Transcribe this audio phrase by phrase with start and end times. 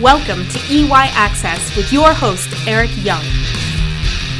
[0.00, 3.22] Welcome to EY Access with your host, Eric Young.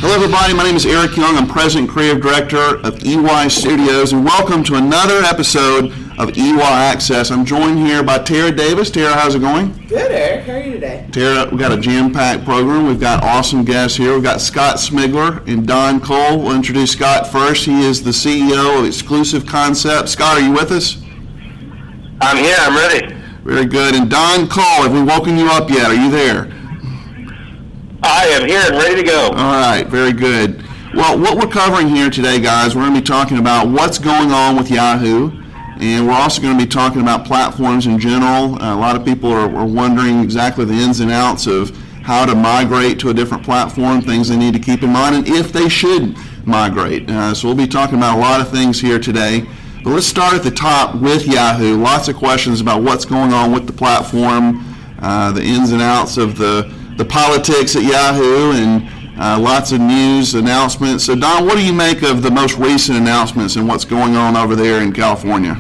[0.00, 0.52] Hello, everybody.
[0.52, 1.34] My name is Eric Young.
[1.34, 6.60] I'm President and Creative Director of EY Studios, and welcome to another episode of EY
[6.60, 7.30] Access.
[7.30, 8.90] I'm joined here by Tara Davis.
[8.90, 9.72] Tara, how's it going?
[9.88, 10.44] Good, Eric.
[10.44, 11.08] How are you today?
[11.10, 12.86] Tara, we've got a jam-packed program.
[12.86, 14.12] We've got awesome guests here.
[14.12, 16.38] We've got Scott Smigler and Don Cole.
[16.38, 17.64] We'll introduce Scott first.
[17.64, 20.12] He is the CEO of Exclusive Concepts.
[20.12, 21.02] Scott, are you with us?
[22.20, 22.56] I'm here.
[22.58, 23.15] I'm ready.
[23.46, 23.94] Very good.
[23.94, 25.86] And Don Cole, have we woken you up yet?
[25.86, 26.52] Are you there?
[28.02, 29.28] I am here and ready to go.
[29.28, 30.64] All right, very good.
[30.92, 34.32] Well, what we're covering here today, guys, we're going to be talking about what's going
[34.32, 35.30] on with Yahoo,
[35.78, 38.60] and we're also going to be talking about platforms in general.
[38.60, 41.70] Uh, a lot of people are, are wondering exactly the ins and outs of
[42.02, 45.28] how to migrate to a different platform, things they need to keep in mind, and
[45.28, 47.08] if they should migrate.
[47.08, 49.46] Uh, so we'll be talking about a lot of things here today.
[49.86, 51.76] But let's start at the top with Yahoo.
[51.76, 54.64] Lots of questions about what's going on with the platform,
[54.98, 59.80] uh, the ins and outs of the, the politics at Yahoo, and uh, lots of
[59.80, 61.04] news announcements.
[61.04, 64.36] So, Don, what do you make of the most recent announcements and what's going on
[64.36, 65.54] over there in California?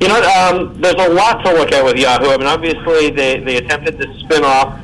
[0.00, 2.30] You know, um, there's a lot to look at with Yahoo.
[2.30, 4.80] I mean, obviously, they, they attempted to spin off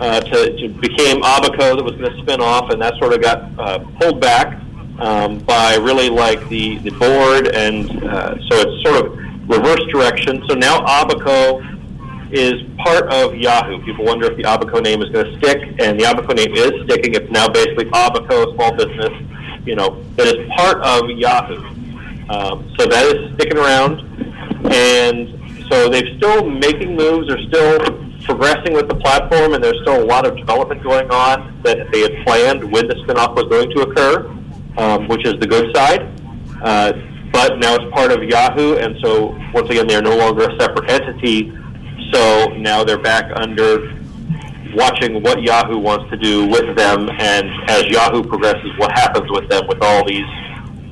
[0.00, 3.22] uh, to, to became Aabaco that was going to spin off, and that sort of
[3.22, 4.63] got uh, pulled back
[4.98, 10.42] um, by really like the, the board, and uh, so it's sort of reverse direction.
[10.48, 13.82] So now Aabaco is part of Yahoo.
[13.84, 16.84] People wonder if the Aabaco name is going to stick, and the Aabaco name is
[16.84, 17.14] sticking.
[17.14, 19.12] It's now basically Aabaco Small Business,
[19.66, 21.62] you know, that is part of Yahoo.
[22.28, 24.00] Um, so that is sticking around,
[24.72, 25.28] and
[25.68, 27.28] so they're still making moves.
[27.28, 27.78] They're still
[28.22, 32.00] progressing with the platform, and there's still a lot of development going on that they
[32.00, 34.34] had planned when the spinoff was going to occur
[34.76, 36.02] um, which is the good side.
[36.62, 36.92] Uh,
[37.32, 40.88] but now it's part of Yahoo, and so once again, they're no longer a separate
[40.90, 41.52] entity.
[42.12, 43.92] So now they're back under
[44.74, 49.48] watching what Yahoo wants to do with them, and as Yahoo progresses, what happens with
[49.48, 50.26] them with all these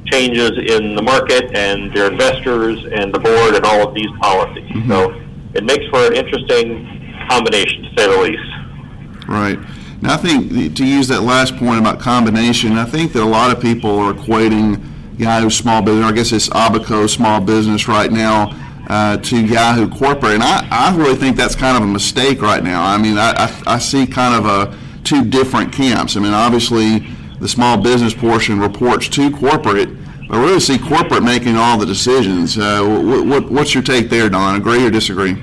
[0.06, 4.68] changes in the market and their investors and the board and all of these policies.
[4.70, 4.90] Mm-hmm.
[4.90, 5.20] So
[5.54, 9.28] it makes for an interesting combination, to say the least.
[9.28, 9.58] Right.
[10.02, 13.56] Now, I think to use that last point about combination, I think that a lot
[13.56, 14.84] of people are equating
[15.16, 18.50] Yahoo small business, I guess it's Aabaco small business right now,
[18.88, 20.34] uh, to Yahoo corporate.
[20.34, 22.84] And I, I really think that's kind of a mistake right now.
[22.84, 26.16] I mean, I, I, I see kind of a two different camps.
[26.16, 27.06] I mean, obviously,
[27.38, 29.88] the small business portion reports to corporate,
[30.28, 32.58] but I really see corporate making all the decisions.
[32.58, 34.56] Uh, what, what, what's your take there, Don?
[34.56, 35.36] Agree or disagree?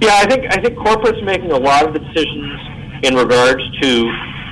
[0.00, 2.49] Yeah, I think I think corporate's making a lot of the decisions
[3.02, 4.06] in regards to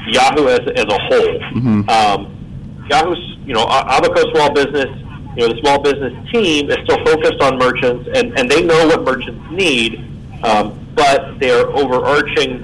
[0.09, 1.39] Yahoo as, as a whole.
[1.55, 1.89] Mm-hmm.
[1.89, 4.89] Um, Yahoo's, you know, Aabaco Small Business,
[5.37, 8.87] you know, the small business team is still focused on merchants, and, and they know
[8.89, 9.99] what merchants need,
[10.43, 12.59] um, but their overarching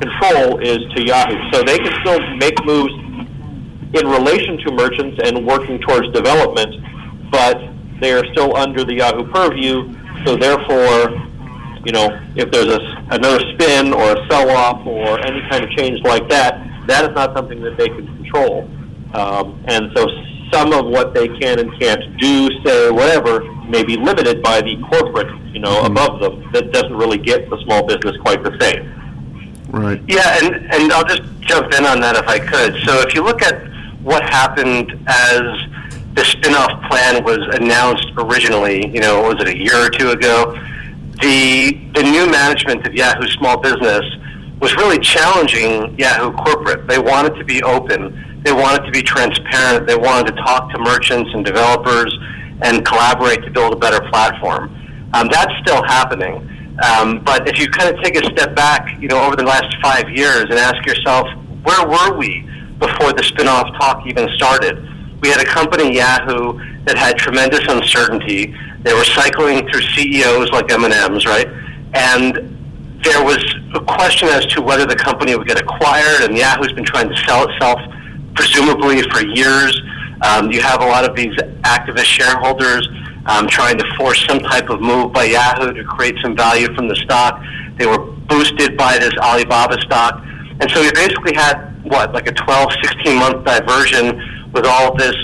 [0.00, 1.38] control is to Yahoo.
[1.52, 2.92] So they can still make moves
[3.94, 6.74] in relation to merchants and working towards development,
[7.30, 7.60] but
[8.00, 9.94] they are still under the Yahoo purview.
[10.24, 11.22] So therefore,
[11.84, 16.00] you know, if there's a, another spin or a sell-off or any kind of change
[16.02, 18.68] like that, that is not something that they can control.
[19.14, 20.06] Um, and so
[20.52, 24.76] some of what they can and can't do, say, whatever, may be limited by the
[24.88, 25.92] corporate, you know, mm-hmm.
[25.92, 28.92] above them that doesn't really get the small business quite the same.
[29.70, 30.02] Right.
[30.06, 32.74] Yeah, and, and I'll just jump in on that if I could.
[32.84, 33.66] So if you look at
[34.02, 35.40] what happened as
[36.14, 40.58] the spin-off plan was announced originally, you know, was it a year or two ago?
[41.22, 44.04] The the new management of Yahoo Small Business
[44.60, 46.86] was really challenging Yahoo Corporate.
[46.86, 48.42] They wanted to be open.
[48.44, 49.86] They wanted to be transparent.
[49.86, 52.16] They wanted to talk to merchants and developers
[52.62, 54.70] and collaborate to build a better platform.
[55.14, 56.48] Um, that's still happening.
[56.82, 59.76] Um, but if you kind of take a step back, you know, over the last
[59.82, 61.26] five years and ask yourself,
[61.62, 64.78] where were we before the spin-off talk even started?
[65.22, 68.54] We had a company, Yahoo, that had tremendous uncertainty.
[68.82, 71.46] They were cycling through CEOs like M&M's, right?
[71.94, 72.52] And
[73.02, 73.42] there was
[73.74, 77.16] a question as to whether the company would get acquired, and Yahoo's been trying to
[77.24, 77.80] sell itself,
[78.34, 79.80] presumably for years.
[80.22, 82.88] Um, you have a lot of these activist shareholders
[83.26, 86.88] um, trying to force some type of move by Yahoo to create some value from
[86.88, 87.42] the stock.
[87.78, 90.22] They were boosted by this Alibaba stock.
[90.60, 95.16] And so we basically had, what, like a 12, 16 month diversion with all this,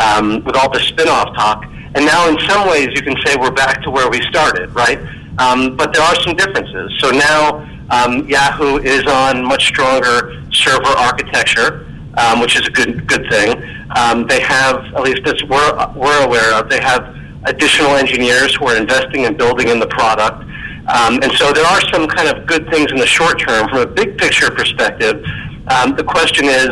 [0.00, 1.64] um, with all the spin-off talk.
[1.94, 4.98] And now, in some ways, you can say we're back to where we started, right?
[5.38, 6.92] Um, but there are some differences.
[6.98, 11.86] So now um, Yahoo is on much stronger server architecture,
[12.18, 13.62] um, which is a good good thing.
[13.96, 18.66] Um, they have, at least as we're, we're aware of, they have additional engineers who
[18.66, 20.44] are investing and building in the product.
[20.88, 23.68] Um, and so there are some kind of good things in the short term.
[23.68, 25.24] From a big picture perspective,
[25.68, 26.70] um, the question is,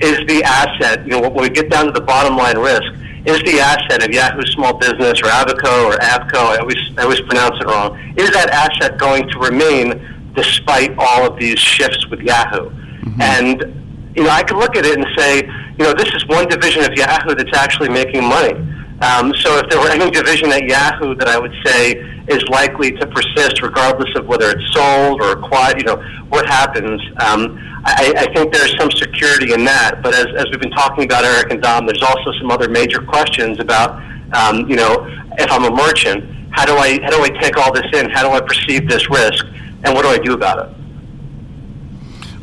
[0.00, 2.92] is the asset, you know, when we get down to the bottom line risk,
[3.24, 7.20] is the asset of Yahoo Small Business or Aabaco or Avco, I always, I always
[7.20, 12.20] pronounce it wrong, is that asset going to remain despite all of these shifts with
[12.20, 12.70] Yahoo?
[12.70, 13.20] Mm-hmm.
[13.22, 15.42] And, you know, I could look at it and say,
[15.78, 18.54] you know, this is one division of Yahoo that's actually making money.
[19.00, 21.94] Um, so if there were any division at Yahoo that I would say
[22.28, 25.96] is likely to persist, regardless of whether it's sold or acquired, you know,
[26.28, 30.02] what happens, um, I, I think there's some security in that.
[30.02, 33.00] But as, as we've been talking about, Eric and Don, there's also some other major
[33.02, 34.00] questions about,
[34.36, 35.04] um, you know,
[35.38, 38.10] if I'm a merchant, how do I how do I take all this in?
[38.10, 39.44] How do I perceive this risk,
[39.84, 40.76] and what do I do about it?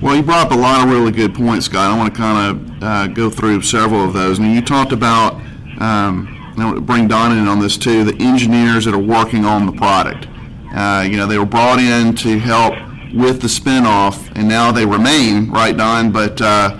[0.01, 1.91] Well, you brought up a lot of really good points, Scott.
[1.91, 4.39] I want to kind of uh, go through several of those.
[4.39, 5.35] I mean, you talked about,
[5.79, 9.45] um, I want to bring Don in on this too, the engineers that are working
[9.45, 10.27] on the product.
[10.73, 12.73] Uh, you know, they were brought in to help
[13.13, 16.11] with the spinoff, and now they remain, right, Don?
[16.11, 16.77] But uh,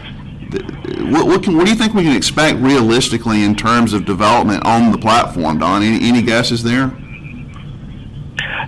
[1.10, 4.66] what, what, can, what, do you think we can expect realistically in terms of development
[4.66, 5.82] on the platform, Don?
[5.82, 6.92] Any, any guesses there?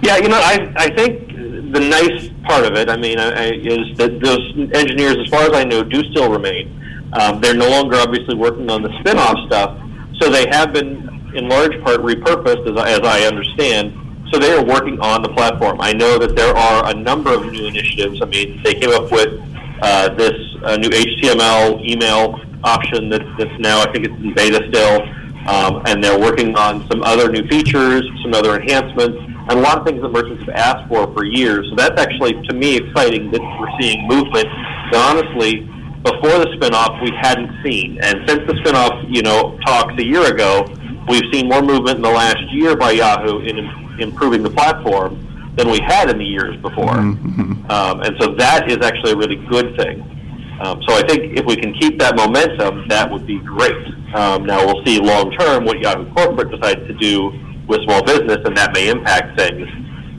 [0.03, 1.27] Yeah, you know, I, I think
[1.71, 4.41] the nice part of it, I mean, I, is that those
[4.73, 6.77] engineers, as far as I know, do still remain.
[7.13, 9.77] Um, they're no longer obviously working on the spinoff stuff,
[10.19, 13.93] so they have been, in large part, repurposed, as, as I understand,
[14.31, 15.81] so they are working on the platform.
[15.81, 18.21] I know that there are a number of new initiatives.
[18.21, 19.41] I mean, they came up with
[19.81, 24.67] uh, this uh, new HTML email option that, that's now, I think it's in beta
[24.69, 25.01] still,
[25.47, 29.17] um, and they're working on some other new features, some other enhancements,
[29.49, 31.67] and a lot of things that merchants have asked for for years.
[31.69, 34.45] So that's actually, to me, exciting that we're seeing movement
[34.91, 35.67] that honestly,
[36.03, 38.00] before the spinoff, we hadn't seen.
[38.01, 40.65] And since the spinoff, you know, talks a year ago,
[41.07, 43.57] we've seen more movement in the last year by Yahoo in
[44.00, 46.95] improving the platform than we had in the years before.
[46.95, 47.69] Mm-hmm.
[47.69, 50.01] Um, and so that is actually a really good thing.
[50.62, 53.86] Um, so I think if we can keep that momentum, that would be great.
[54.13, 57.31] Um, now we'll see long term what Yahoo Corporate decides to do
[57.68, 59.68] with small business, and that may impact things.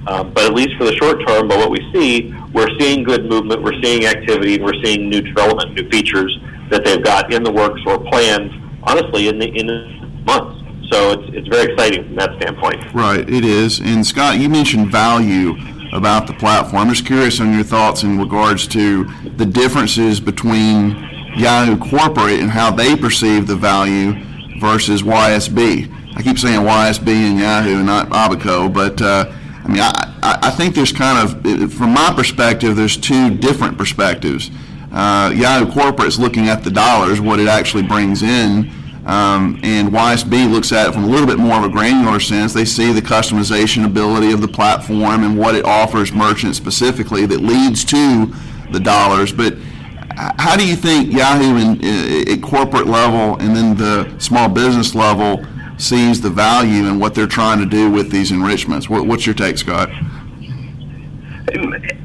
[0.06, 3.24] Um, but at least for the short term, by what we see, we're seeing good
[3.26, 6.36] movement, we're seeing activity, and we're seeing new development, new features
[6.70, 8.50] that they've got in the works or planned,
[8.82, 10.58] honestly, in the in months.
[10.90, 12.92] So it's, it's very exciting from that standpoint.
[12.92, 13.80] Right, it is.
[13.80, 15.54] And Scott, you mentioned value
[15.92, 16.82] about the platform.
[16.82, 19.04] I'm just curious on your thoughts in regards to
[19.36, 20.90] the differences between
[21.36, 24.14] Yahoo Corporate and how they perceive the value
[24.58, 25.90] versus YSB.
[26.14, 29.32] I keep saying YSB and Yahoo not Aabaco, but uh,
[29.64, 34.50] I mean, I, I think there's kind of, from my perspective, there's two different perspectives.
[34.90, 38.70] Uh, Yahoo Corporate is looking at the dollars, what it actually brings in,
[39.06, 42.52] um, and YSB looks at it from a little bit more of a granular sense.
[42.52, 47.40] They see the customization ability of the platform and what it offers merchants specifically that
[47.40, 48.32] leads to
[48.70, 49.32] the dollars.
[49.32, 49.56] But
[50.16, 55.44] how do you think Yahoo in, at corporate level and then the small business level
[55.82, 58.88] sees the value in what they're trying to do with these enrichments?
[58.88, 59.90] What, what's your take, Scott?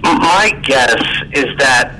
[0.03, 1.01] My guess
[1.33, 1.99] is that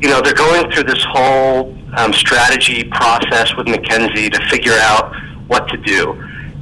[0.00, 5.14] you know they're going through this whole um, strategy process with McKinsey to figure out
[5.46, 6.12] what to do.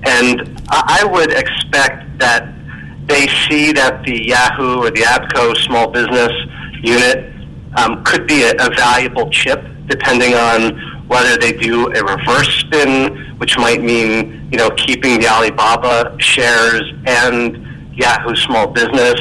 [0.06, 2.52] And I would expect that
[3.06, 6.32] they see that the Yahoo or the Avco small business
[6.82, 7.32] unit
[7.76, 13.36] um, could be a, a valuable chip, depending on whether they do a reverse spin,
[13.38, 19.20] which might mean you know keeping the Alibaba shares and Yahoo small business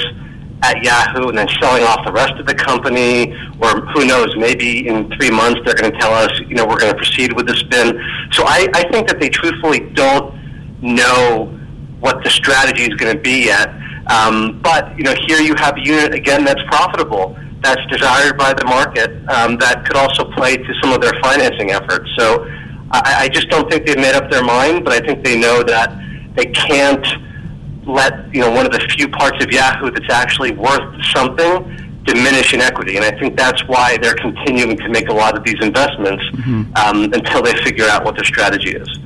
[0.63, 4.87] at Yahoo and then selling off the rest of the company, or who knows, maybe
[4.87, 7.47] in three months they're going to tell us, you know, we're going to proceed with
[7.47, 7.99] the spin.
[8.31, 10.33] So I, I think that they truthfully don't
[10.81, 11.59] know
[11.99, 13.69] what the strategy is going to be yet.
[14.07, 18.53] Um, but you know, here you have a unit again that's profitable, that's desired by
[18.53, 22.09] the market, um, that could also play to some of their financing efforts.
[22.17, 22.45] So
[22.91, 25.63] I, I just don't think they've made up their mind, but I think they know
[25.63, 25.97] that
[26.35, 27.05] they can't
[27.85, 32.53] let you know one of the few parts of Yahoo that's actually worth something diminish
[32.53, 35.55] in equity, and I think that's why they're continuing to make a lot of these
[35.61, 36.73] investments mm-hmm.
[36.75, 38.99] um, until they figure out what their strategy is.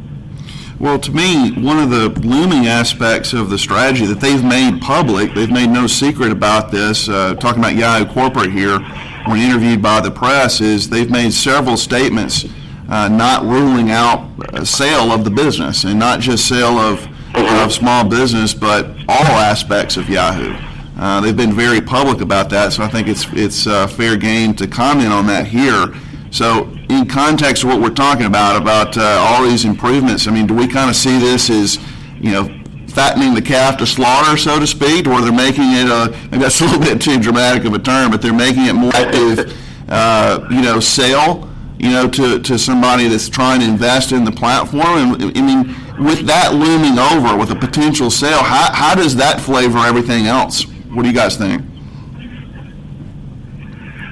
[0.79, 5.33] Well, to me, one of the looming aspects of the strategy that they've made public,
[5.33, 8.79] they've made no secret about this, uh, talking about Yahoo Corporate here,
[9.25, 12.45] when interviewed by the press, is they've made several statements
[12.89, 17.73] uh, not ruling out a sale of the business and not just sale of of
[17.73, 20.55] small business, but all aspects of Yahoo.
[20.97, 24.53] Uh, they've been very public about that, so I think it's it's uh, fair game
[24.55, 25.93] to comment on that here.
[26.31, 30.47] So in context of what we're talking about, about uh, all these improvements, I mean,
[30.47, 31.77] do we kind of see this as,
[32.19, 32.45] you know,
[32.87, 36.61] fattening the calf to slaughter, so to speak, or they're making it, a, maybe that's
[36.61, 39.53] a little bit too dramatic of a term, but they're making it more of,
[39.89, 44.31] uh, you know, sale, you know, to, to somebody that's trying to invest in the
[44.31, 45.13] platform?
[45.21, 49.41] And, I mean, with that looming over, with a potential sale, how, how does that
[49.41, 50.63] flavor everything else?
[50.89, 51.63] What do you guys think?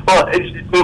[0.08, 0.28] Well,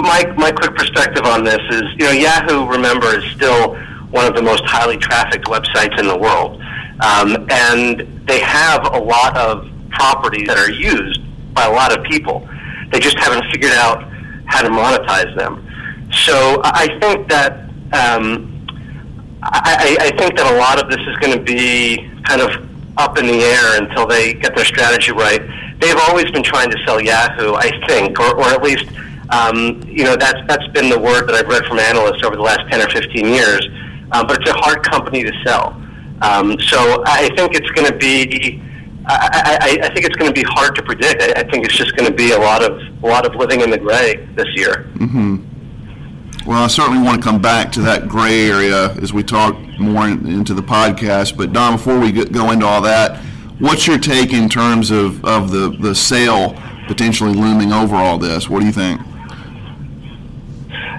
[0.02, 3.76] my my quick perspective on this is, you know, Yahoo, remember, is still
[4.10, 6.60] one of the most highly trafficked websites in the world,
[7.00, 11.20] um, and they have a lot of properties that are used
[11.54, 12.48] by a lot of people.
[12.90, 14.02] They just haven't figured out
[14.46, 15.66] how to monetize them.
[16.12, 18.66] So I think that um,
[19.42, 22.50] I, I think that a lot of this is going to be kind of
[22.98, 25.40] up in the air until they get their strategy right.
[25.80, 28.86] They've always been trying to sell Yahoo, I think, or, or at least
[29.30, 32.42] um, you know, that's that's been the word that I've read from analysts over the
[32.42, 33.66] last 10 or 15 years.
[34.12, 35.80] Um, but it's a hard company to sell.
[36.20, 38.62] Um, so I think it's going to be.
[39.04, 41.22] I, I, I think it's going to be hard to predict.
[41.22, 43.60] I, I think it's just going to be a lot of a lot of living
[43.60, 44.90] in the gray this year.
[44.94, 45.52] Mm-hmm.
[46.46, 50.08] Well, I certainly want to come back to that gray area as we talk more
[50.08, 51.36] in, into the podcast.
[51.36, 53.20] But Don, before we get, go into all that,
[53.58, 58.50] what's your take in terms of, of the, the sale potentially looming over all this?
[58.50, 59.00] What do you think?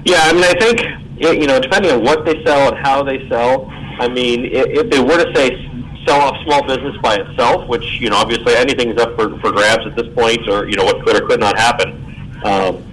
[0.05, 3.27] Yeah, I mean, I think you know, depending on what they sell and how they
[3.29, 3.67] sell.
[3.99, 5.69] I mean, if they were to say
[6.05, 9.85] sell off small business by itself, which you know, obviously anything's up for, for grabs
[9.85, 12.41] at this point, or you know, what could or could not happen.
[12.43, 12.83] Um,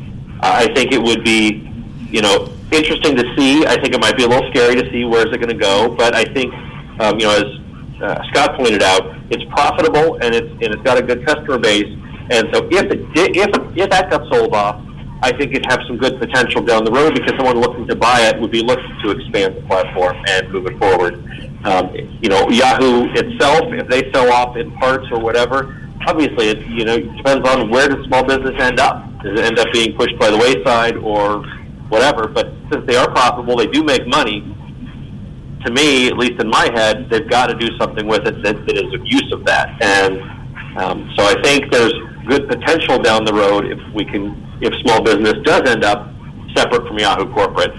[0.43, 1.69] I think it would be,
[2.11, 3.67] you know, interesting to see.
[3.67, 5.95] I think it might be a little scary to see where's it going to go,
[5.95, 6.55] but I think,
[7.01, 10.99] um, you know, as uh, Scott pointed out, it's profitable and it's and it's got
[10.99, 11.97] a good customer base.
[12.31, 14.81] And so if it did, if if that got sold off,
[15.23, 18.23] I think it'd have some good potential down the road because someone looking to buy
[18.23, 21.15] it would be looking to expand the platform and move it forward.
[21.65, 26.67] Um, you know, Yahoo itself, if they sell off in parts or whatever, obviously it
[26.67, 29.05] you know depends on where does small business end up.
[29.23, 31.45] Does it end up being pushed by the wayside or
[31.89, 32.27] whatever?
[32.27, 34.41] But since they are profitable, they do make money.
[35.67, 38.57] To me, at least in my head, they've got to do something with it that,
[38.67, 39.69] that is of use of that.
[39.83, 40.19] And
[40.79, 41.93] um, so I think there's
[42.27, 46.13] good potential down the road if we can if small business does end up
[46.55, 47.73] separate from Yahoo Corporate,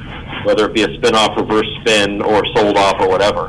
[0.45, 3.47] whether it be a spin-off, reverse spin, or sold off, or whatever.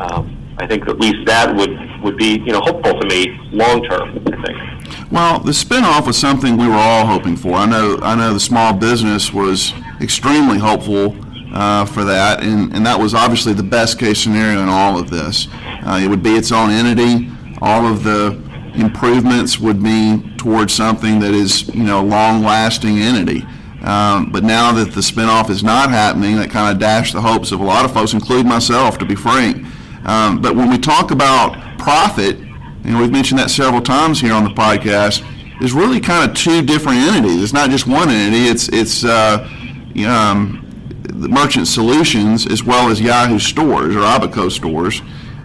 [0.00, 3.82] Um, I think at least that would, would be you know hopeful to me long
[3.84, 4.18] term.
[4.26, 5.12] I think.
[5.12, 7.54] Well, the spinoff was something we were all hoping for.
[7.54, 11.16] I know I know the small business was extremely hopeful
[11.52, 15.10] uh, for that, and, and that was obviously the best case scenario in all of
[15.10, 15.48] this.
[15.82, 17.30] Uh, it would be its own entity.
[17.62, 18.40] All of the
[18.74, 23.44] improvements would be towards something that is, you know, a long-lasting entity.
[23.82, 27.52] Um, but now that the spinoff is not happening, that kind of dashed the hopes
[27.52, 29.64] of a lot of folks, including myself, to be frank.
[30.04, 32.36] Um, but when we talk about profit,
[32.84, 35.24] and we've mentioned that several times here on the podcast,
[35.58, 37.42] there's really kind of two different entities.
[37.42, 38.46] It's not just one entity.
[38.46, 39.48] It's it's uh,
[40.06, 40.64] um,
[41.02, 45.02] the Merchant Solutions as well as Yahoo Stores or Aabaco Stores.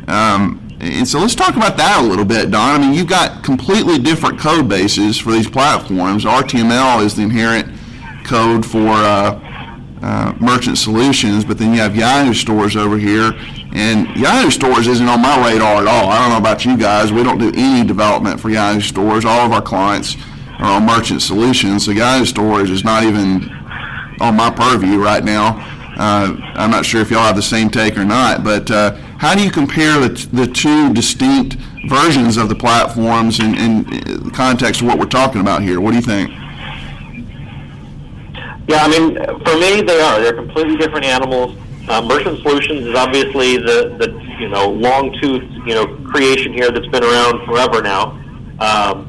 [0.08, 2.75] Um, and so let's talk about that a little bit, Don.
[2.75, 6.25] I mean, you've got completely different code bases for these platforms.
[6.25, 7.68] RTML is the inherent
[8.25, 9.40] code for uh,
[10.02, 13.32] uh, merchant solutions, but then you have Yahoo stores over here.
[13.74, 16.10] And Yahoo stores isn't on my radar at all.
[16.10, 17.12] I don't know about you guys.
[17.12, 19.24] We don't do any development for Yahoo stores.
[19.24, 20.18] All of our clients
[20.60, 21.86] are on merchant solutions.
[21.86, 23.50] So Yahoo stores is not even
[24.20, 25.58] on my purview right now.
[25.98, 29.34] Uh, I'm not sure if y'all have the same take or not, but uh, how
[29.34, 31.56] do you compare the, the two distinct
[31.88, 35.80] versions of the platforms in, in the context of what we're talking about here?
[35.80, 36.30] What do you think?
[38.68, 40.20] Yeah, I mean, for me, they are.
[40.20, 41.58] They're completely different animals.
[41.88, 44.12] Uh, Merchant Solutions is obviously the, the
[44.42, 48.20] you know long tooth you know creation here that's been around forever now.
[48.60, 49.08] Um,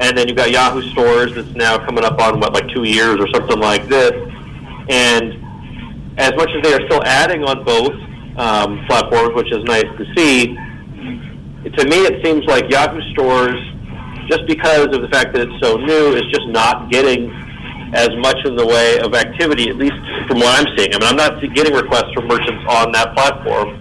[0.00, 3.20] and then you've got Yahoo Stores that's now coming up on what like two years
[3.20, 4.14] or something like this.
[4.88, 5.38] And
[6.18, 7.94] as much as they are still adding on both,
[8.36, 10.54] um, platforms, which is nice to see.
[11.64, 13.58] To me, it seems like Yahoo Stores,
[14.28, 17.30] just because of the fact that it's so new, is just not getting
[17.94, 19.94] as much in the way of activity, at least
[20.26, 20.94] from what I'm seeing.
[20.94, 23.80] I mean, I'm not getting requests from merchants on that platform,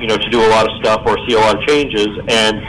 [0.00, 2.08] you know, to do a lot of stuff or see a lot of changes.
[2.28, 2.60] And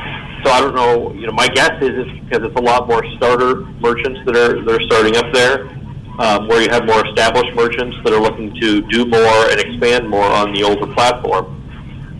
[0.43, 1.13] so I don't know.
[1.13, 4.63] You know, my guess is it's because it's a lot more starter merchants that are
[4.63, 5.78] that are starting up there
[6.19, 10.07] um, where you have more established merchants that are looking to do more and expand
[10.07, 11.55] more on the older platform.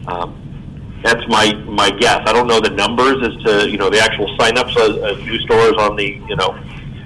[0.07, 2.21] Um, that's my my guess.
[2.25, 5.37] I don't know the numbers as to you know the actual signups as, as new
[5.39, 6.57] stores on the you know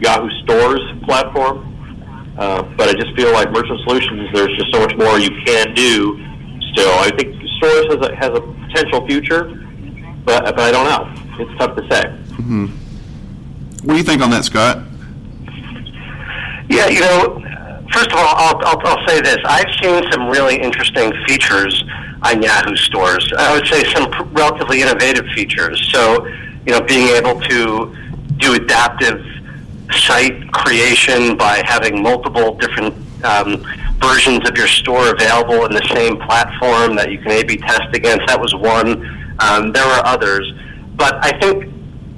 [0.02, 1.70] Yahoo Stores platform.
[2.38, 5.74] Uh, but I just feel like Merchant Solutions, there's just so much more you can
[5.76, 6.18] do.
[6.74, 9.44] Still, I think Stores has a, has a potential future,
[10.26, 11.12] but but I don't know.
[11.40, 12.10] It's tough to say.
[13.84, 14.93] What do you think on that, Scott?
[16.74, 17.40] Yeah, you know,
[17.92, 19.38] first of all, I'll, I'll, I'll say this.
[19.46, 21.84] I've seen some really interesting features
[22.24, 23.32] on Yahoo stores.
[23.38, 25.88] I would say some pr- relatively innovative features.
[25.92, 26.26] So,
[26.66, 27.96] you know, being able to
[28.38, 29.24] do adaptive
[29.92, 33.64] site creation by having multiple different um,
[34.02, 38.26] versions of your store available in the same platform that you can A/B test against.
[38.26, 39.06] That was one.
[39.40, 40.52] Um, there were others,
[40.96, 41.72] but I think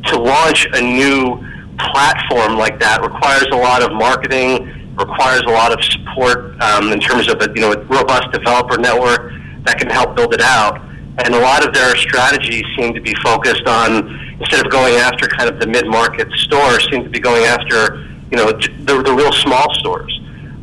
[0.05, 1.43] to launch a new
[1.77, 7.00] platform like that requires a lot of marketing, requires a lot of support um, in
[7.00, 9.32] terms of a you know a robust developer network
[9.63, 10.82] that can help build it out.
[11.24, 15.27] And a lot of their strategies seem to be focused on instead of going after
[15.27, 19.32] kind of the mid-market stores, seem to be going after you know the, the real
[19.32, 20.12] small stores.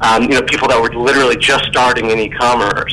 [0.00, 2.92] Um, you know, people that were literally just starting in e-commerce.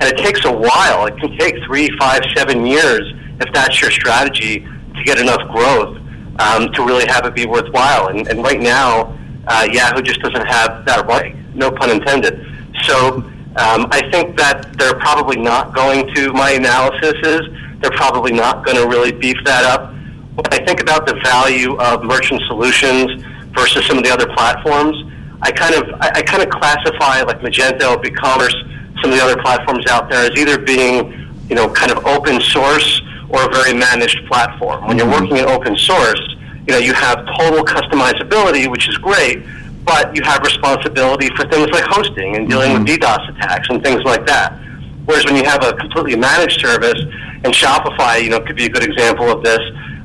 [0.00, 1.06] And it takes a while.
[1.06, 5.98] It can take three, five, seven years if that's your strategy to get enough growth
[6.38, 8.08] um, to really have it be worthwhile.
[8.08, 11.36] And, and right now, uh, Yahoo just doesn't have that right.
[11.54, 12.46] No pun intended.
[12.82, 16.32] So um, I think that they're probably not going to.
[16.32, 17.40] My analysis is
[17.80, 19.92] they're probably not going to really beef that up.
[20.34, 23.22] When I think about the value of merchant solutions
[23.52, 24.96] versus some of the other platforms,
[25.42, 28.54] I kind of I, I kind of classify like Magento, BigCommerce,
[29.00, 32.40] some of the other platforms out there as either being you know kind of open
[32.40, 33.02] source
[33.34, 34.86] or a very managed platform.
[34.86, 36.22] When you're working in open source,
[36.66, 39.44] you know you have total customizability, which is great,
[39.84, 44.02] but you have responsibility for things like hosting and dealing with DDoS attacks and things
[44.04, 44.58] like that.
[45.04, 47.00] Whereas when you have a completely managed service,
[47.44, 49.60] and Shopify, you know, could be a good example of this.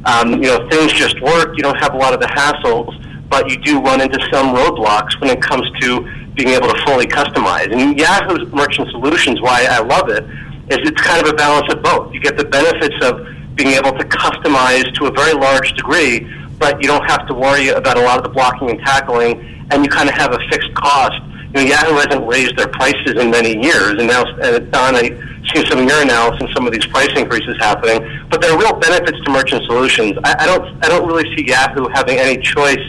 [0.05, 1.55] Um, you know, things just work.
[1.55, 2.91] You don't have a lot of the hassles,
[3.29, 6.01] but you do run into some roadblocks when it comes to
[6.35, 7.71] being able to fully customize.
[7.71, 10.25] And Yahoo Merchant Solutions, why I love it,
[10.69, 12.13] is it's kind of a balance of both.
[12.13, 16.27] You get the benefits of being able to customize to a very large degree,
[16.59, 19.83] but you don't have to worry about a lot of the blocking and tackling, and
[19.83, 21.19] you kind of have a fixed cost.
[21.53, 25.09] You know, Yahoo hasn't raised their prices in many years, and now, and Don, I
[25.53, 28.59] see some of your analysis and some of these price increases happening, but there are
[28.59, 30.17] real benefits to merchant solutions.
[30.23, 32.79] I, I don't, I don't really see Yahoo having any choice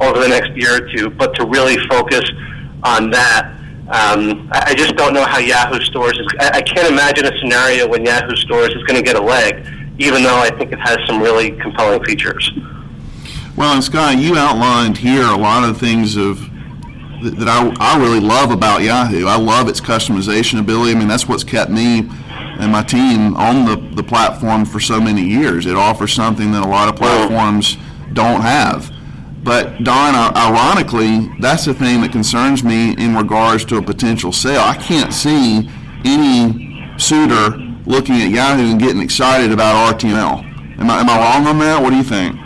[0.00, 2.28] over the next year or two, but to really focus
[2.82, 3.54] on that.
[3.90, 6.26] Um, I just don't know how Yahoo Stores is.
[6.40, 9.66] I, I can't imagine a scenario when Yahoo Stores is going to get a leg,
[9.98, 12.50] even though I think it has some really compelling features.
[13.56, 16.38] Well, and Scott, you outlined here a lot of things of
[17.22, 19.26] that that I, I really love about Yahoo.
[19.26, 20.92] I love its customization ability.
[20.92, 22.08] I mean, that's what's kept me
[22.58, 25.66] and my team on the, the platform for so many years.
[25.66, 27.76] It offers something that a lot of platforms
[28.12, 28.92] don't have.
[29.48, 34.60] But Don, ironically, that's the thing that concerns me in regards to a potential sale.
[34.60, 35.70] I can't see
[36.04, 37.56] any suitor
[37.86, 40.44] looking at Yahoo and getting excited about RTML.
[40.78, 41.82] Am I, am I wrong on that?
[41.82, 42.36] What do you think?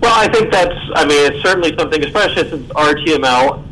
[0.00, 3.64] Well, I think that's, I mean, it's certainly something, especially since RTML,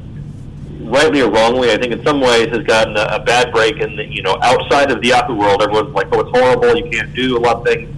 [0.81, 3.95] rightly or wrongly, I think in some ways has gotten a, a bad break in
[3.95, 5.63] the, you know, outside of the Yahoo world.
[5.63, 7.95] Everyone's like, oh, it's horrible, you can't do a lot of things.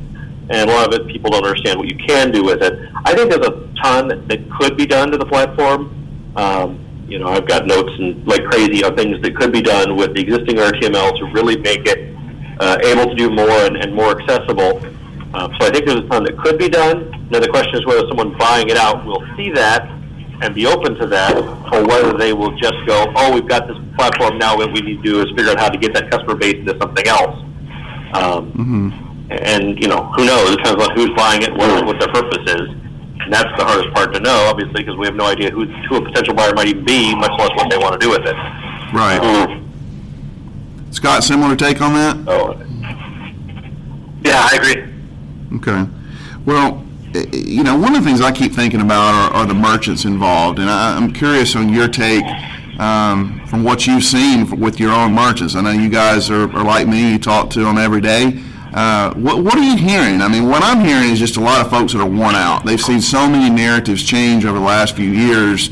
[0.51, 2.79] And a lot of it, people don't understand what you can do with it.
[3.05, 6.33] I think there's a ton that could be done to the platform.
[6.37, 9.97] Um, you know, I've got notes and like crazy on things that could be done
[9.97, 12.17] with the existing RTML to really make it
[12.59, 14.79] uh, able to do more and, and more accessible.
[15.35, 17.11] Um, so I think there's a ton that could be done.
[17.31, 19.89] Now the question is whether someone buying it out will see that
[20.43, 23.77] and be open to that, or whether they will just go, "Oh, we've got this
[23.97, 24.57] platform now.
[24.57, 26.77] What we need to do is figure out how to get that customer base into
[26.81, 27.39] something else."
[28.13, 28.53] Um,
[29.41, 30.51] And you know, who knows?
[30.51, 32.69] It depends on who's buying it, what, what their purpose is,
[33.23, 35.97] and that's the hardest part to know, obviously, because we have no idea who, who
[35.97, 38.35] a potential buyer might even be, much less what they want to do with it.
[38.93, 39.21] Right.
[39.21, 39.63] Mm.
[40.93, 42.17] Scott, similar take on that?
[42.27, 42.59] So,
[44.25, 45.57] Yeah, I agree.
[45.57, 45.91] Okay.
[46.45, 46.85] Well,
[47.33, 50.59] you know, one of the things I keep thinking about are, are the merchants involved,
[50.59, 52.25] and I, I'm curious on your take
[52.81, 55.55] um, from what you've seen with your own merchants.
[55.55, 58.43] I know you guys are, are like me; you talk to them every day.
[58.75, 60.23] Uh, what, what are you hearing?
[60.23, 62.65] I mean, what I'm hearing is just a lot of folks that are worn out.
[62.65, 65.69] They've seen so many narratives change over the last few years.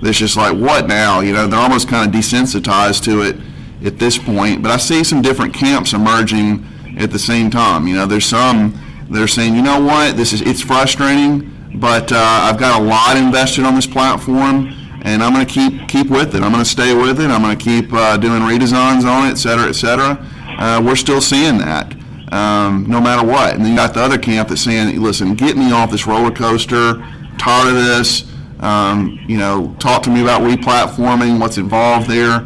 [0.00, 1.20] That's just like, what now?
[1.20, 3.36] You know, they're almost kind of desensitized to it
[3.84, 4.62] at this point.
[4.62, 6.64] But I see some different camps emerging
[6.96, 7.88] at the same time.
[7.88, 8.78] You know, there's some
[9.10, 12.84] that are saying, you know what, this is it's frustrating, but uh, I've got a
[12.84, 16.42] lot invested on this platform, and I'm going to keep keep with it.
[16.42, 17.30] I'm going to stay with it.
[17.30, 20.24] I'm going to keep uh, doing redesigns on it, et cetera, et cetera.
[20.58, 21.94] Uh, we're still seeing that.
[22.34, 23.54] Um, no matter what.
[23.54, 26.32] And then you got the other camp that's saying, listen, get me off this roller
[26.32, 26.94] coaster,
[27.38, 28.24] tired of this.
[28.58, 32.40] Um, you know, talk to me about replatforming, what's involved there.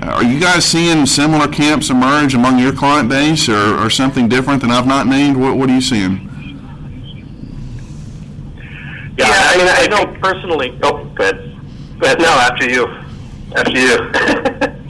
[0.00, 4.28] Uh, Are you guys seeing similar camps emerge among your client base, or, or something
[4.28, 5.36] different than I've not named?
[5.36, 6.28] What, what are you seeing?
[9.18, 10.78] Yeah, Yeah, I, mean, I I know personally.
[10.84, 11.04] Oh.
[11.16, 12.20] Go ahead.
[12.20, 12.86] No, after you.
[13.56, 14.78] After you.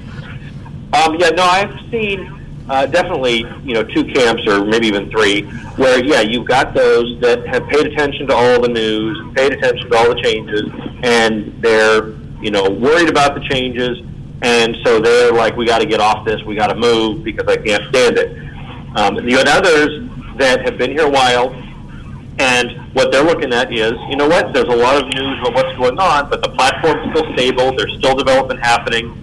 [0.95, 5.43] Um, yeah, no, I've seen uh, definitely, you know, two camps or maybe even three,
[5.77, 9.91] where yeah, you've got those that have paid attention to all the news, paid attention
[9.91, 10.71] to all the changes,
[11.03, 12.09] and they're
[12.41, 13.99] you know worried about the changes,
[14.43, 17.47] and so they're like, we got to get off this, we got to move because
[17.49, 18.37] I can't stand it.
[18.97, 21.53] Um, and you had others that have been here a while,
[22.39, 24.53] and what they're looking at is, you know what?
[24.53, 27.75] There's a lot of news about what's going on, but the platform's still stable.
[27.77, 29.19] There's still development happening.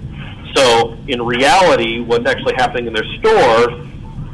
[0.56, 3.86] So in reality, what's actually happening in their store,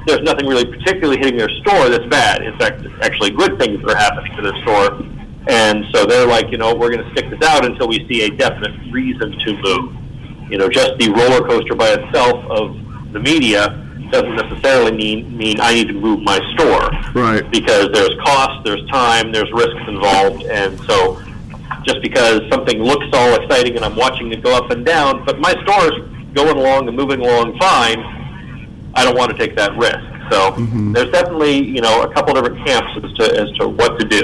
[0.07, 2.43] there's nothing really particularly hitting their store that's bad.
[2.43, 5.01] In fact, actually good things are happening to their store.
[5.47, 8.23] And so they're like, you know, we're going to stick this out until we see
[8.23, 9.95] a definite reason to move.
[10.51, 12.77] You know, just the roller coaster by itself of
[13.13, 17.49] the media doesn't necessarily mean mean I need to move my store Right.
[17.49, 21.19] because there's cost, there's time, there's risks involved, and so
[21.85, 25.39] just because something looks all exciting and I'm watching it go up and down, but
[25.39, 25.93] my store's
[26.33, 27.99] going along and moving along fine,
[28.95, 29.99] I don't want to take that risk.
[30.31, 30.55] So
[30.93, 34.23] there's definitely you know a couple different camps as to as to what to do.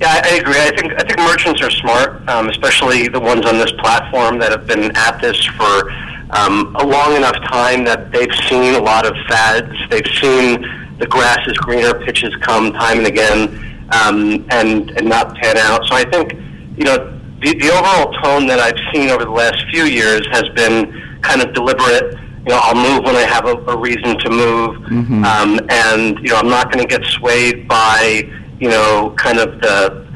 [0.00, 0.60] Yeah, I, I agree.
[0.60, 4.52] I think I think merchants are smart, um, especially the ones on this platform that
[4.52, 5.90] have been at this for
[6.30, 9.74] um, a long enough time that they've seen a lot of fads.
[9.90, 10.62] They've seen
[10.98, 15.84] the grass is greener pitches come time and again, um, and and not pan out.
[15.86, 16.32] So I think
[16.76, 16.96] you know
[17.40, 21.42] the, the overall tone that I've seen over the last few years has been kind
[21.42, 22.14] of deliberate.
[22.46, 24.76] You know, I'll move when I have a, a reason to move,
[25.24, 28.22] um, and you know, I'm not going to get swayed by
[28.60, 30.06] you know, kind of the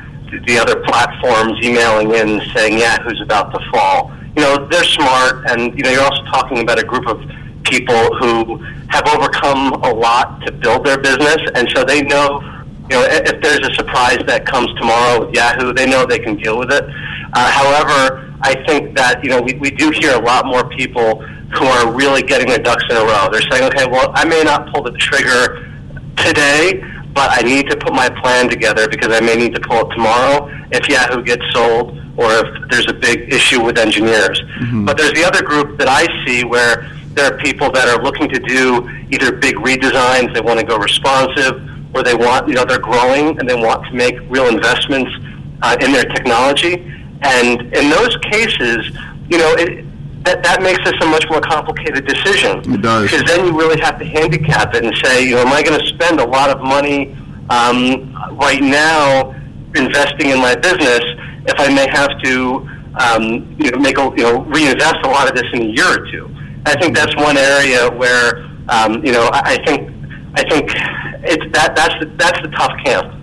[0.46, 4.10] the other platforms emailing in saying Yahoo's about to fall.
[4.34, 7.20] You know, they're smart, and you know, you're also talking about a group of
[7.64, 8.56] people who
[8.88, 12.40] have overcome a lot to build their business, and so they know,
[12.92, 16.36] you know, if there's a surprise that comes tomorrow with Yahoo, they know they can
[16.36, 16.84] deal with it.
[17.32, 21.22] Uh, however, I think that you know we, we do hear a lot more people
[21.56, 23.28] who are really getting their ducks in a row.
[23.32, 25.72] They're saying, okay, well, I may not pull the trigger
[26.16, 29.88] today, but I need to put my plan together because I may need to pull
[29.88, 34.38] it tomorrow if Yahoo gets sold or if there's a big issue with engineers.
[34.84, 38.28] But there's the other group that I see where there are people that are looking
[38.28, 42.64] to do either big redesigns, they want to go responsive, or they want, you know,
[42.64, 45.10] they're growing and they want to make real investments
[45.62, 46.74] uh, in their technology.
[47.22, 48.90] And in those cases,
[49.28, 49.86] you know, it,
[50.24, 52.58] that, that makes this a much more complicated decision.
[52.72, 53.10] It does.
[53.10, 55.78] Because then you really have to handicap it and say, you know, am I going
[55.78, 57.16] to spend a lot of money
[57.50, 59.34] um, right now
[59.74, 61.00] investing in my business
[61.46, 62.68] if I may have to,
[63.00, 65.88] um, you know, make a, you know, reinvest a lot of this in a year
[65.88, 66.30] or two?
[66.66, 69.90] I think that's one area where, um, you know, I, I think,
[70.34, 70.70] I think
[71.24, 73.14] it's that that's the, that's the tough camp.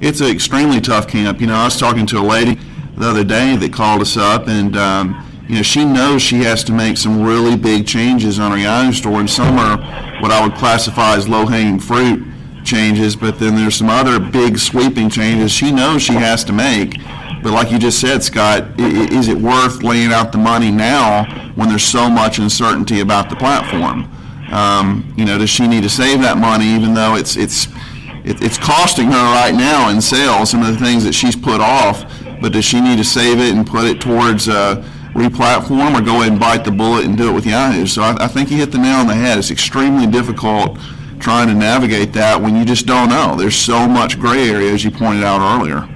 [0.00, 1.40] It's an extremely tough camp.
[1.40, 2.58] You know, I was talking to a lady
[2.96, 6.64] the other day that called us up, and um, you know, she knows she has
[6.64, 9.78] to make some really big changes on her Yahoo store, and some are
[10.20, 12.26] what I would classify as low-hanging fruit
[12.64, 13.14] changes.
[13.16, 16.98] But then there's some other big sweeping changes she knows she has to make.
[17.42, 21.68] But like you just said, Scott, is it worth laying out the money now when
[21.68, 24.10] there's so much uncertainty about the platform?
[24.52, 27.66] Um, you know, does she need to save that money even though it's it's
[28.24, 31.60] it, it's costing her right now in sales some of the things that she's put
[31.60, 32.04] off,
[32.40, 34.76] but does she need to save it and put it towards uh,
[35.14, 37.86] replatform or go ahead and bite the bullet and do it with Yahoo?
[37.86, 39.38] So I, I think you hit the nail on the head.
[39.38, 40.78] It's extremely difficult
[41.18, 43.36] trying to navigate that when you just don't know.
[43.36, 45.88] There's so much gray area, as you pointed out earlier.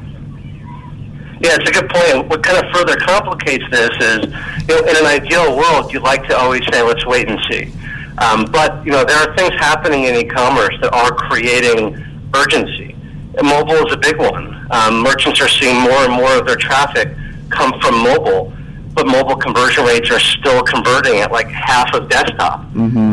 [1.43, 2.29] Yeah, it's a good point.
[2.29, 4.27] What kind of further complicates this is,
[4.69, 7.73] you know, in an ideal world, you'd like to always say, let's wait and see.
[8.21, 11.97] Um, but, you know, there are things happening in e-commerce that are creating
[12.35, 12.95] urgency.
[13.39, 14.67] And mobile is a big one.
[14.71, 17.09] Um, merchants are seeing more and more of their traffic
[17.49, 18.53] come from mobile,
[18.95, 22.65] but mobile conversion rates are still converting at like half of desktop.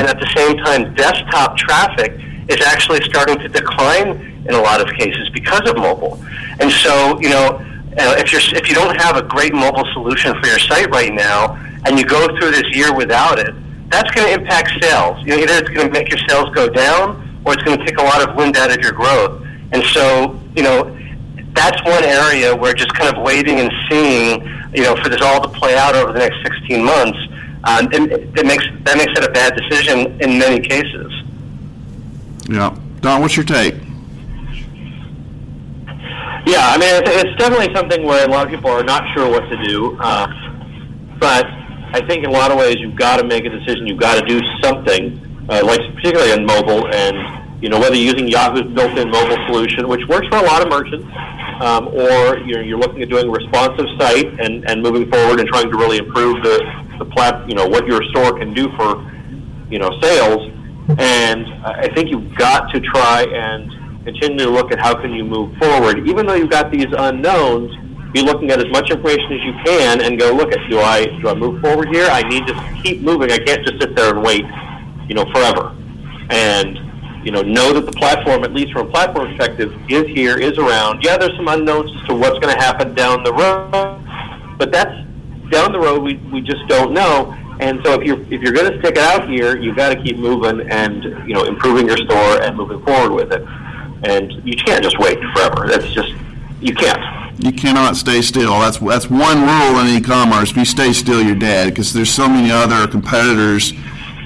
[0.02, 4.82] And at the same time, desktop traffic is actually starting to decline in a lot
[4.82, 6.20] of cases because of mobile.
[6.60, 7.62] And so, you know,
[8.00, 11.14] uh, if you're if you don't have a great mobile solution for your site right
[11.14, 13.54] now, and you go through this year without it,
[13.90, 15.20] that's going to impact sales.
[15.22, 17.86] You know, either it's going to make your sales go down, or it's going to
[17.86, 19.46] take a lot of wind out of your growth.
[19.72, 20.96] And so, you know,
[21.54, 24.42] that's one area where just kind of waiting and seeing,
[24.74, 27.18] you know, for this all to play out over the next 16 months,
[27.64, 31.12] um, and that makes that makes it a bad decision in many cases.
[32.48, 32.78] Yeah.
[33.02, 33.76] Don, what's your take?
[36.46, 39.30] Yeah, I mean, it's, it's definitely something where a lot of people are not sure
[39.30, 39.98] what to do.
[40.00, 40.28] Uh,
[41.20, 41.46] but
[41.94, 43.88] I think in a lot of ways you've got to make a decision.
[43.88, 48.14] You've got to do something, uh, like particularly on mobile, and you know whether you're
[48.14, 51.08] using Yahoo's built-in mobile solution, which works for a lot of merchants,
[51.62, 55.48] um, or you're, you're looking at doing a responsive site and, and moving forward and
[55.50, 56.60] trying to really improve the
[57.00, 59.06] the plat, you know, what your store can do for
[59.70, 60.52] you know sales.
[60.98, 65.26] And I think you've got to try and continue to look at how can you
[65.26, 67.72] move forward, even though you've got these unknowns.
[68.14, 71.06] Be looking at as much information as you can and go look at do I
[71.22, 72.08] do I move forward here?
[72.10, 73.32] I need to keep moving.
[73.32, 74.46] I can't just sit there and wait,
[75.08, 75.76] you know, forever.
[76.30, 76.80] And
[77.26, 80.58] you know, know that the platform, at least from a platform perspective, is here, is
[80.58, 81.04] around.
[81.04, 84.96] Yeah, there's some unknowns as to what's going to happen down the road, but that's
[85.50, 86.02] down the road.
[86.02, 87.36] We we just don't know.
[87.60, 90.02] And so if you're if you're going to stick it out here, you've got to
[90.02, 93.44] keep moving and you know improving your store and moving forward with it
[94.04, 95.68] and you can't just wait forever.
[95.68, 96.14] That's just
[96.62, 97.00] you can't.
[97.40, 98.60] You cannot stay still.
[98.60, 100.52] That's that's one rule in e-commerce.
[100.52, 103.74] If you stay still, you're dead because there's so many other competitors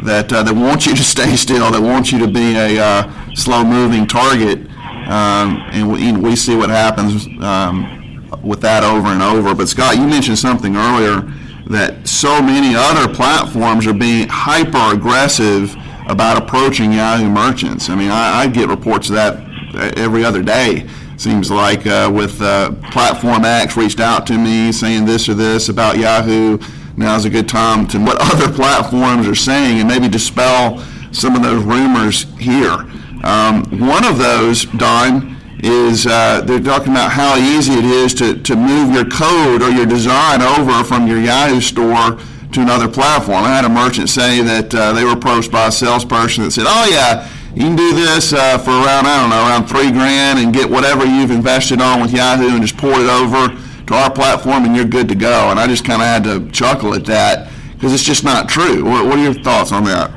[0.04, 3.34] that uh, that want you to stay still, that want you to be a uh,
[3.36, 4.60] slow-moving target,
[5.08, 9.54] um, and we, we see what happens um, with that over and over.
[9.54, 11.22] But Scott, you mentioned something earlier
[11.68, 15.76] that so many other platforms are being hyper aggressive
[16.08, 17.90] about approaching Yahoo merchants.
[17.90, 20.88] I mean, I, I get reports of that every other day.
[21.22, 25.70] Seems like uh, with uh, Platform X reached out to me saying this or this
[25.70, 26.58] about Yahoo.
[26.98, 31.44] Now's a good time to what other platforms are saying and maybe dispel some of
[31.44, 32.88] those rumors here.
[33.24, 38.42] Um, one of those, Don, is uh, they're talking about how easy it is to,
[38.42, 42.18] to move your code or your design over from your Yahoo store
[42.52, 43.44] to another platform.
[43.44, 46.66] I had a merchant say that uh, they were approached by a salesperson that said,
[46.68, 50.40] "Oh yeah, you can do this uh, for around I don't know around three grand
[50.40, 53.50] and get whatever you've invested on with Yahoo and just port it over
[53.88, 55.50] to our platform and you're good to go.
[55.52, 58.86] And I just kind of had to chuckle at that because it's just not true.
[58.86, 60.12] What, what, are your thoughts on that?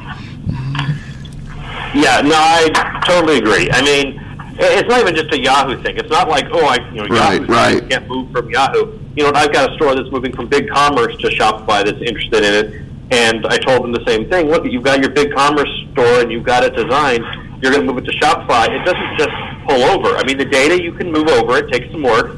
[1.93, 3.69] Yeah, no, I totally agree.
[3.73, 4.21] I mean,
[4.59, 5.97] it's not even just a Yahoo thing.
[5.97, 7.91] It's not like oh, I you know right, Yahoo right.
[7.91, 8.97] can't move from Yahoo.
[9.17, 12.65] You know, I've got a store that's moving from BigCommerce to Shopify that's interested in
[12.65, 14.49] it and I told them the same thing.
[14.49, 17.25] Look, you've got your BigCommerce store and you've got it designed.
[17.63, 18.69] You're going to move it to Shopify.
[18.69, 19.31] It doesn't just
[19.69, 20.17] pull over.
[20.17, 21.57] I mean, the data you can move over.
[21.59, 22.37] It takes some work,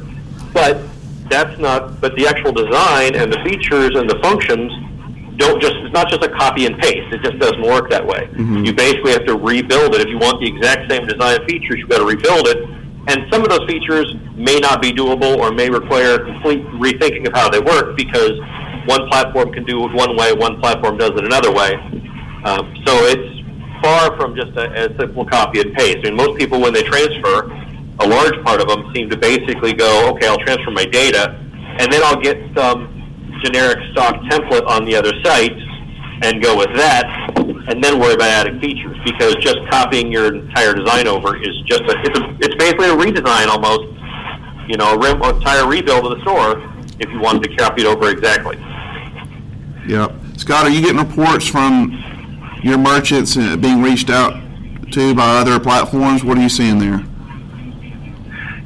[0.52, 0.80] but
[1.28, 2.00] that's not.
[2.00, 4.72] But the actual design and the features and the functions
[5.36, 5.74] don't just.
[5.76, 7.12] It's not just a copy and paste.
[7.12, 8.28] It just doesn't work that way.
[8.32, 8.64] Mm-hmm.
[8.64, 10.00] You basically have to rebuild it.
[10.00, 12.68] If you want the exact same design and features, you've got to rebuild it.
[13.08, 17.32] And some of those features may not be doable or may require complete rethinking of
[17.34, 18.32] how they work because
[18.86, 21.74] one platform can do it one way, one platform does it another way.
[22.44, 23.36] Um, so it's
[23.82, 25.98] far from just a, a simple copy and paste.
[25.98, 27.50] I mean, most people, when they transfer,
[28.00, 31.34] a large part of them seem to basically go, okay, I'll transfer my data,
[31.78, 32.92] and then I'll get some
[33.44, 35.52] generic stock template on the other site
[36.22, 37.04] and go with that,
[37.36, 41.82] and then worry about adding features because just copying your entire design over is just
[41.82, 43.84] a it's, a, it's basically a redesign almost,
[44.68, 46.62] you know, a, re- entire rebuild of the store
[47.00, 48.56] if you wanted to copy it over exactly.
[49.88, 50.12] Yep.
[50.36, 52.02] Scott, are you getting reports from
[52.62, 54.34] your merchants uh, being reached out
[54.92, 56.24] to by other platforms?
[56.24, 57.04] What are you seeing there?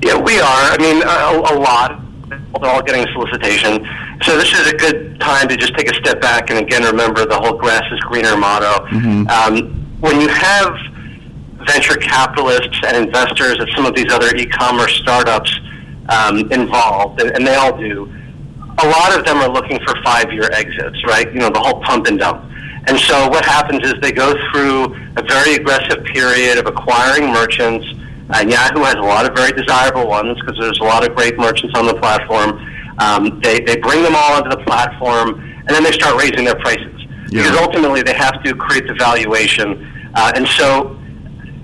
[0.03, 0.65] Yeah, we are.
[0.73, 2.01] I mean, a, a lot.
[2.29, 3.87] They're all getting solicitation.
[4.23, 7.25] So this is a good time to just take a step back and again remember
[7.25, 8.87] the whole grass is greener motto.
[8.87, 9.29] Mm-hmm.
[9.29, 10.75] Um, when you have
[11.67, 15.59] venture capitalists and investors at some of these other e-commerce startups
[16.09, 18.13] um, involved, and, and they all do,
[18.83, 21.33] a lot of them are looking for five-year exits, right?
[21.33, 22.51] You know, the whole pump and dump.
[22.87, 27.87] And so what happens is they go through a very aggressive period of acquiring merchants.
[28.33, 31.37] And Yahoo has a lot of very desirable ones because there's a lot of great
[31.39, 32.67] merchants on the platform.
[32.99, 36.57] Um, they, they bring them all onto the platform, and then they start raising their
[36.57, 36.95] prices.
[37.31, 37.43] Yeah.
[37.43, 40.11] Because ultimately they have to create the valuation.
[40.15, 40.99] Uh, and so,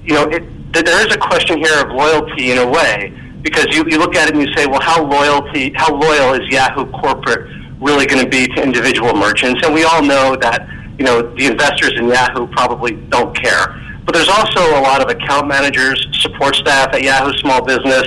[0.04, 3.14] you know, it, there is a question here of loyalty in a way
[3.46, 6.42] because you, you look at it and you say, well, how loyalty, how loyal is
[6.50, 7.46] Yahoo corporate
[7.80, 9.64] really going to be to individual merchants?
[9.64, 10.66] And we all know that
[10.98, 13.66] you know the investors in Yahoo probably don't care.
[14.04, 18.02] But there's also a lot of account managers, support staff at Yahoo Small Business.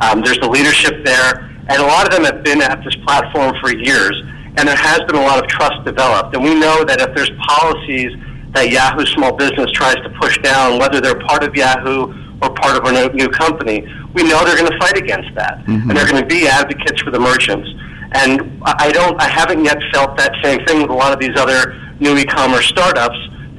[0.00, 3.56] Um, there's the leadership there, and a lot of them have been at this platform
[3.62, 4.20] for years.
[4.58, 6.36] And there has been a lot of trust developed.
[6.36, 8.12] And we know that if there's policies
[8.52, 12.76] that Yahoo Small Business tries to push down, whether they're part of Yahoo or part
[12.76, 15.88] of a new company, we know they're going to fight against that, mm-hmm.
[15.88, 17.68] and they're going to be advocates for the merchants.
[18.14, 21.36] And I don't, I haven't yet felt that same thing with a lot of these
[21.38, 23.16] other new e-commerce startups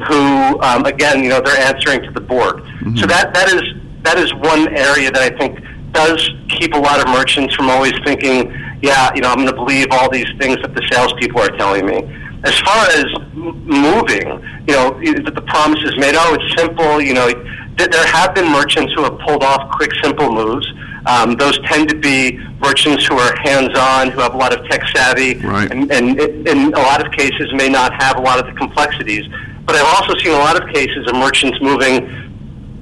[0.07, 2.57] who, um, again, you know, they're answering to the board.
[2.57, 2.97] Mm-hmm.
[2.97, 3.61] So that that is
[4.03, 5.59] that is one area that I think
[5.93, 9.55] does keep a lot of merchants from always thinking, yeah, you know, I'm going to
[9.55, 12.03] believe all these things that the salespeople are telling me.
[12.43, 14.27] As far as m- moving,
[14.67, 17.29] you know, the promise is made, oh, it's simple, you know,
[17.77, 20.65] there have been merchants who have pulled off quick, simple moves.
[21.05, 24.87] Um, those tend to be merchants who are hands-on, who have a lot of tech
[24.95, 25.69] savvy, right.
[25.69, 29.25] and, and in a lot of cases may not have a lot of the complexities.
[29.65, 32.23] But I've also seen a lot of cases of merchants moving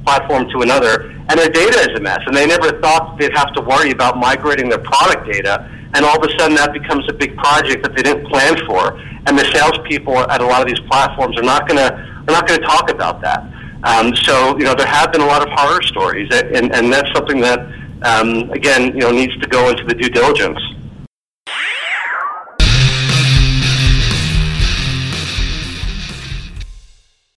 [0.03, 3.53] platform to another, and their data is a mess, and they never thought they'd have
[3.53, 7.13] to worry about migrating their product data, and all of a sudden that becomes a
[7.13, 10.79] big project that they didn't plan for, and the salespeople at a lot of these
[10.81, 13.43] platforms are not going to are not going to talk about that.
[13.83, 17.11] Um, so you know there have been a lot of horror stories, and, and that's
[17.13, 17.59] something that
[18.03, 20.59] um, again you know needs to go into the due diligence.